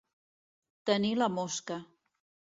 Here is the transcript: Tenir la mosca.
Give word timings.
Tenir 0.89 1.11
la 1.21 1.27
mosca. 1.33 1.77